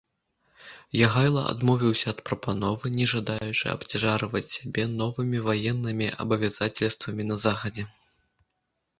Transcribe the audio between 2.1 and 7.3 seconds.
ад прапановы, не жадаючы абцяжарваць сябе новымі ваеннымі абавязацельствамі